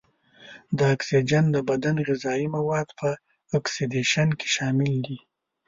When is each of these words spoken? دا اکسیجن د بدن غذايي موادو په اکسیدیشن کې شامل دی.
دا 0.77 0.85
اکسیجن 0.95 1.45
د 1.51 1.57
بدن 1.69 1.95
غذايي 2.07 2.47
موادو 2.55 2.93
په 2.99 3.09
اکسیدیشن 3.57 4.27
کې 4.39 4.47
شامل 4.55 4.93
دی. 5.05 5.17